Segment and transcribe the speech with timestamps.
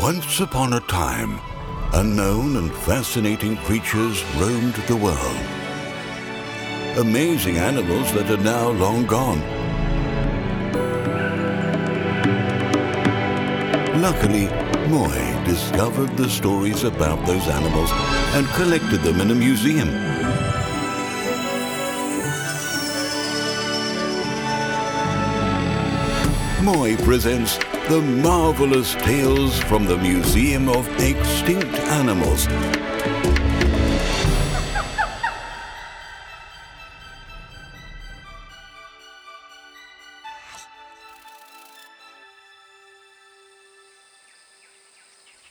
[0.00, 1.38] Once upon a time,
[1.92, 5.36] unknown and fascinating creatures roamed the world.
[6.96, 9.40] Amazing animals that are now long gone.
[14.00, 14.46] Luckily,
[14.88, 17.90] Moooi discovered the stories about those animals
[18.32, 19.90] and collected them in a museum.
[26.64, 27.58] Moooi presents
[27.90, 32.46] the marvelous tales from the Museum of Extinct Animals.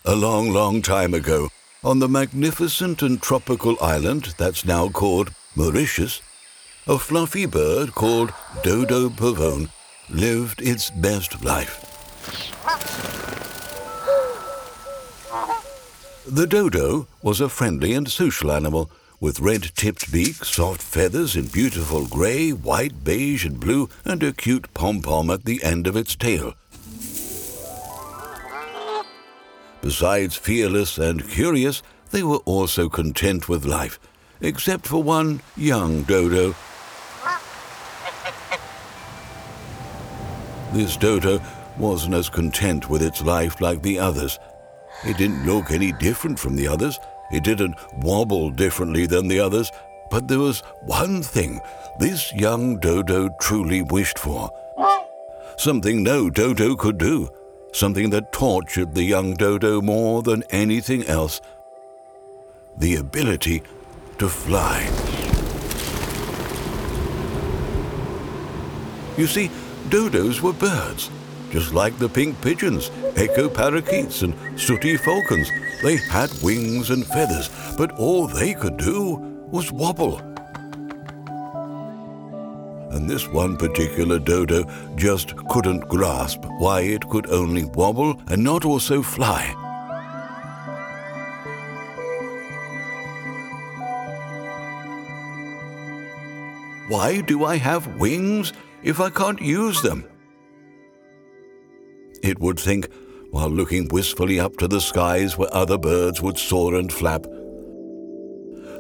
[0.05, 1.49] A long, long time ago,
[1.83, 6.21] on the magnificent and tropical island that's now called Mauritius,
[6.87, 8.31] a fluffy bird called
[8.63, 9.69] Dodo pavone
[10.09, 11.98] lived its best life.
[16.25, 22.05] The dodo was a friendly and social animal with red-tipped beak, soft feathers in beautiful
[22.05, 26.53] grey, white, beige and blue, and a cute pom-pom at the end of its tail.
[29.81, 33.99] Besides fearless and curious, they were also content with life,
[34.39, 36.55] except for one young dodo.
[40.71, 41.41] This dodo
[41.79, 44.37] wasn't as content with its life like the others.
[45.05, 46.99] It didn't look any different from the others.
[47.31, 49.71] It didn't wobble differently than the others.
[50.11, 51.61] But there was one thing
[51.99, 54.51] this young dodo truly wished for.
[55.57, 57.29] Something no dodo could do
[57.73, 61.41] something that tortured the young dodo more than anything else
[62.77, 63.61] the ability
[64.17, 64.83] to fly.
[69.17, 69.51] You see,
[69.89, 71.09] dodos were birds,
[71.51, 75.49] just like the pink pigeons, echo parakeets, and sooty falcons.
[75.83, 79.15] They had wings and feathers, but all they could do
[79.51, 80.21] was wobble
[82.91, 84.63] and this one particular dodo
[84.95, 89.55] just couldn't grasp why it could only wobble and not also fly.
[96.87, 98.51] Why do I have wings
[98.81, 100.03] if I can't use them?
[102.21, 102.89] It would think
[103.31, 107.23] while looking wistfully up to the skies where other birds would soar and flap.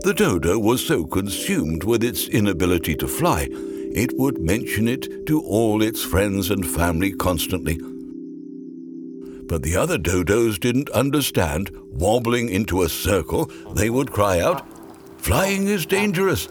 [0.01, 3.49] The dodo was so consumed with its inability to fly
[3.91, 7.79] it would mention it to all its friends and family constantly.
[9.47, 11.71] But the other dodos didn't understand.
[11.91, 14.65] Wobbling into a circle, they would cry out,
[15.17, 16.45] Flying is dangerous.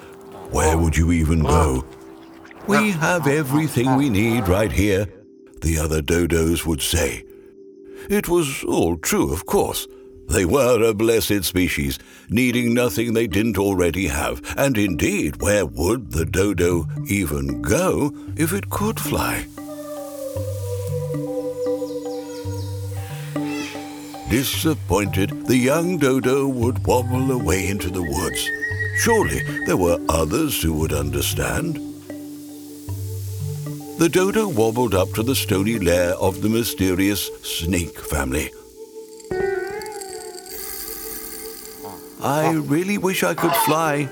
[0.51, 1.85] Where would you even go?
[2.67, 5.07] We have everything we need right here,
[5.61, 7.25] the other dodos would say.
[8.09, 9.87] It was all true, of course.
[10.29, 11.99] They were a blessed species,
[12.29, 14.43] needing nothing they didn't already have.
[14.59, 19.47] And indeed, where would the dodo even go if it could fly?
[24.29, 28.47] Disappointed, the young dodo would wobble away into the woods.
[28.99, 31.88] Surely there were others who would understand.
[33.99, 38.53] The dodo wobbled up to the stony lair of the mysterious snake family.
[42.23, 44.09] I really wish I could fly,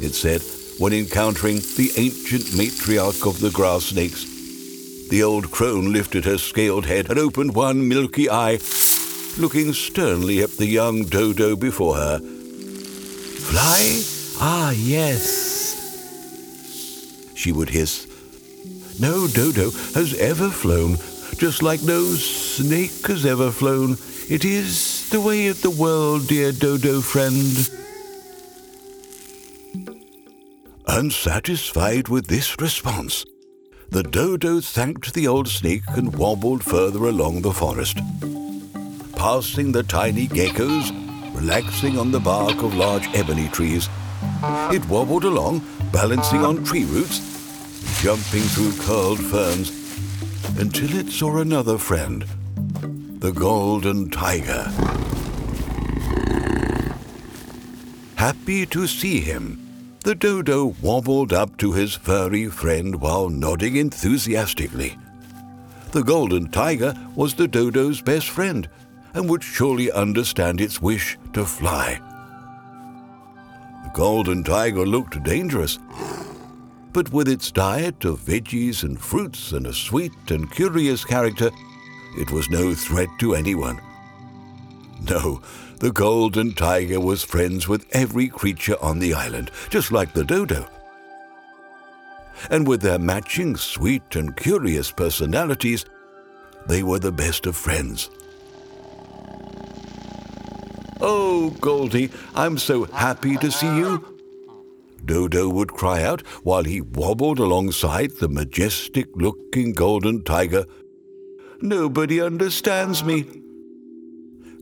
[0.00, 0.40] it said
[0.78, 4.24] when encountering the ancient matriarch of the grass snakes.
[5.10, 8.58] The old crone lifted her scaled head and opened one milky eye,
[9.36, 12.18] looking sternly at the young dodo before her.
[12.18, 14.00] Fly?
[14.40, 15.76] Ah, yes,
[17.34, 18.09] she would hiss.
[18.98, 20.96] No dodo has ever flown,
[21.36, 23.96] just like no snake has ever flown.
[24.28, 27.68] It is the way of the world, dear Dodo friend.
[30.86, 33.24] Unsatisfied with this response,
[33.90, 37.98] the dodo thanked the old snake and wobbled further along the forest.
[39.16, 40.90] Passing the tiny geckos,
[41.34, 43.88] relaxing on the bark of large ebony trees,
[44.72, 45.62] it wobbled along,
[45.92, 47.29] balancing on tree roots,
[48.00, 49.68] jumping through curled ferns,
[50.58, 52.24] until it saw another friend
[53.20, 54.64] the golden tiger.
[58.14, 64.96] Happy to see him, the dodo wobbled up to his furry friend while nodding enthusiastically.
[65.92, 68.66] The golden tiger was the dodo's best friend
[69.12, 72.00] and would surely understand its wish to fly.
[73.84, 75.78] The golden tiger looked dangerous,
[76.92, 81.50] but with its diet of veggies and fruits and a sweet and curious character,
[82.16, 83.80] it was no threat to anyone.
[85.08, 85.40] No,
[85.78, 90.68] the golden tiger was friends with every creature on the island, just like the dodo.
[92.50, 95.84] And with their matching sweet and curious personalities,
[96.66, 98.10] they were the best of friends.
[101.00, 104.09] Oh, Goldie, I'm so happy to see you.
[105.04, 110.66] Dodo would cry out while he wobbled alongside the majestic looking golden tiger.
[111.60, 113.26] Nobody understands me.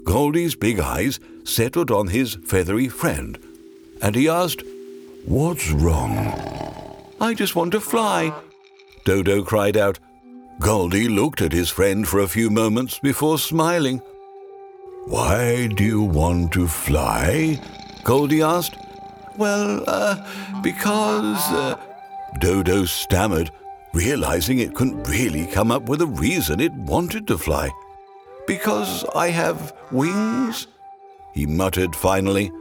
[0.05, 3.39] Goldie's big eyes settled on his feathery friend,
[4.01, 4.63] and he asked,
[5.27, 6.95] What's wrong?
[7.21, 8.33] I just want to fly.
[9.05, 9.99] Dodo cried out.
[10.61, 14.01] Goldie looked at his friend for a few moments before smiling.
[15.07, 17.61] Why do you want to fly?
[18.03, 18.77] Goldie asked.
[19.39, 21.53] Well, uh, because.
[21.53, 21.77] Uh,
[22.41, 23.51] Dodo stammered,
[23.95, 27.71] realizing it couldn't really come up with a reason it wanted to fly.
[28.47, 30.67] Because I have wings?
[31.35, 32.53] He muttered finally.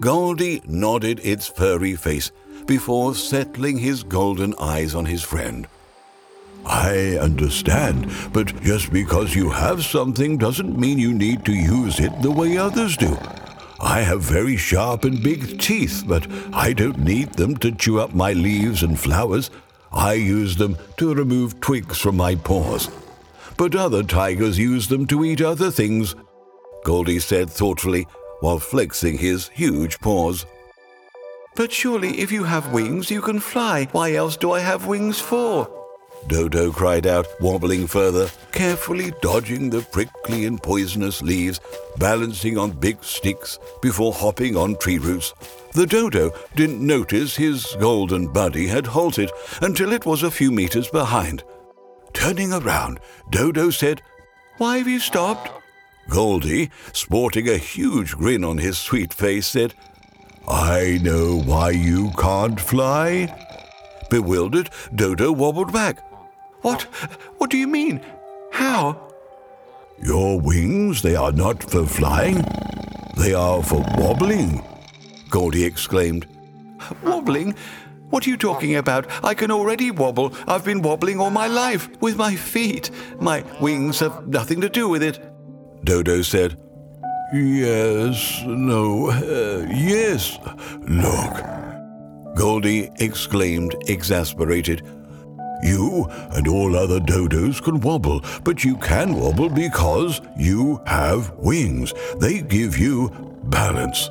[0.00, 2.30] Goldie nodded its furry face
[2.66, 5.66] before settling his golden eyes on his friend.
[6.64, 12.12] I understand, but just because you have something doesn't mean you need to use it
[12.22, 13.18] the way others do.
[13.82, 18.14] I have very sharp and big teeth, but I don't need them to chew up
[18.14, 19.50] my leaves and flowers.
[19.90, 22.88] I use them to remove twigs from my paws.
[23.56, 26.14] But other tigers use them to eat other things,
[26.84, 28.06] Goldie said thoughtfully
[28.40, 30.46] while flexing his huge paws.
[31.56, 33.88] But surely if you have wings, you can fly.
[33.92, 35.81] Why else do I have wings for?
[36.28, 41.60] Dodo cried out, wobbling further, carefully dodging the prickly and poisonous leaves,
[41.98, 45.34] balancing on big sticks before hopping on tree roots.
[45.72, 49.30] The dodo didn't notice his golden buddy had halted
[49.60, 51.42] until it was a few meters behind.
[52.12, 54.02] Turning around, Dodo said,
[54.58, 55.50] Why have you stopped?
[56.08, 59.74] Goldie, sporting a huge grin on his sweet face, said,
[60.46, 63.34] I know why you can't fly.
[64.10, 65.98] Bewildered, Dodo wobbled back.
[66.62, 66.82] What?
[67.38, 68.00] What do you mean?
[68.52, 69.12] How?
[70.02, 72.44] Your wings, they are not for flying.
[73.16, 74.64] They are for wobbling,
[75.30, 76.26] Goldie exclaimed.
[77.02, 77.54] Wobbling?
[78.10, 79.06] What are you talking about?
[79.24, 80.34] I can already wobble.
[80.46, 82.90] I've been wobbling all my life with my feet.
[83.20, 85.18] My wings have nothing to do with it.
[85.84, 86.58] Dodo said,
[87.32, 90.38] Yes, no, uh, yes.
[90.80, 92.36] Look.
[92.36, 94.82] Goldie exclaimed, exasperated.
[95.62, 101.94] You and all other dodos can wobble, but you can wobble because you have wings.
[102.18, 103.10] They give you
[103.44, 104.10] balance.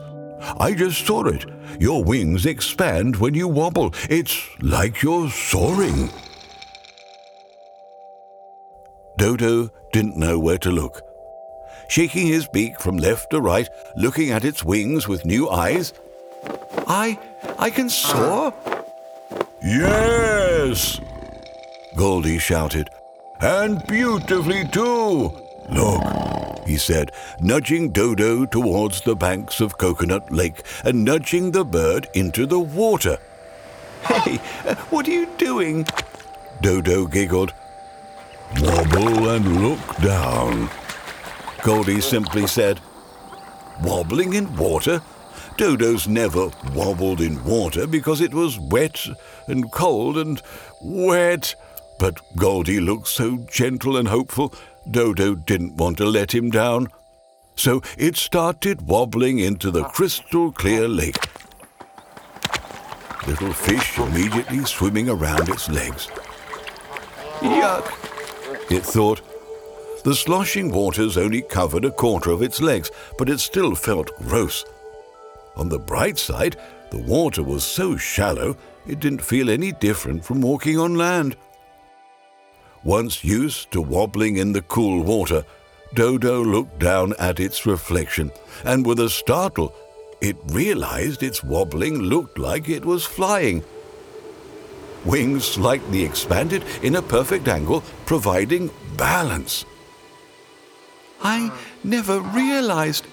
[0.60, 1.46] I just saw it.
[1.80, 3.94] Your wings expand when you wobble.
[4.10, 6.10] It's like you're soaring.
[9.18, 11.02] Dodo didn't know where to look.
[11.90, 13.68] Shaking his beak from left to right,
[13.98, 15.94] looking at its wings with new eyes.
[16.88, 17.20] I.
[17.60, 18.54] I can soar?
[19.62, 21.00] Yes!
[21.96, 22.90] Goldie shouted.
[23.40, 25.32] And beautifully too!
[25.70, 32.08] Look, he said, nudging Dodo towards the banks of Coconut Lake and nudging the bird
[32.14, 33.18] into the water.
[34.04, 34.38] Hey,
[34.90, 35.86] what are you doing?
[36.62, 37.54] Dodo giggled.
[38.60, 40.70] Wobble and look down.
[41.64, 42.80] Goldie simply said,
[43.82, 45.02] Wobbling in water?
[45.58, 49.08] Dodo's never wobbled in water because it was wet
[49.48, 50.42] and cold and
[50.82, 51.56] wet.
[52.02, 54.56] But Goldie looked so gentle and hopeful,
[54.90, 56.88] Dodo didn't want to let him down.
[57.56, 61.24] So it started wobbling into the crystal clear lake.
[63.28, 66.08] Little fish immediately swimming around its legs.
[67.40, 67.92] Yuck,
[68.72, 69.22] it thought.
[70.04, 72.90] The sloshing waters only covered a quarter of its legs,
[73.20, 74.66] but it still felt gross.
[75.56, 76.58] On the bright side,
[76.90, 81.36] the water was so shallow it didn't feel any different from walking on land.
[82.84, 85.46] Once used to wobbling in the cool water,
[85.94, 88.32] Dodo looked down at its reflection,
[88.64, 89.74] and with a startle,
[90.22, 93.64] it realized its wobbling looked like it was flying.
[95.06, 99.66] Wings slightly expanded in a perfect angle, providing balance.
[101.24, 101.52] I
[101.84, 103.06] never realized,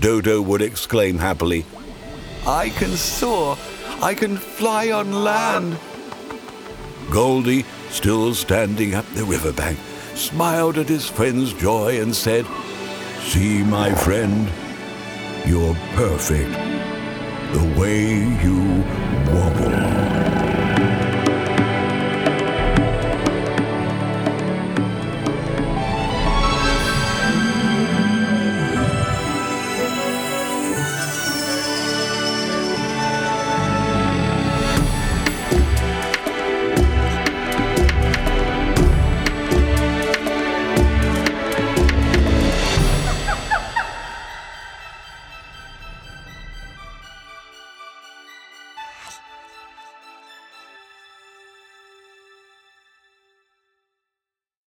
[0.00, 1.64] Dodo would exclaim happily.
[2.46, 3.56] I can soar.
[4.02, 5.78] I can fly on land.
[7.14, 9.78] Goldie still standing at the riverbank,
[10.16, 12.44] smiled at his friend's joy and said,
[13.20, 14.50] See, my friend,
[15.46, 16.50] you're perfect
[17.52, 18.82] the way you
[19.32, 20.43] wobble.